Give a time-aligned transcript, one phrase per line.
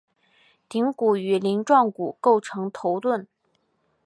[0.67, 3.27] 顶骨与鳞状骨构成头盾。